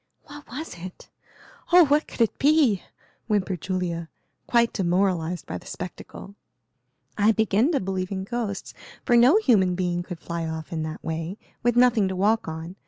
[0.23, 1.11] "What was it?
[1.71, 2.81] Oh, what could it be?"
[3.27, 4.09] whimpered Julia,
[4.47, 6.33] quite demoralized by the spectacle.
[7.19, 8.73] "I begin to believe in ghosts,
[9.05, 12.77] for no human being could fly off in that way, with nothing to walk on.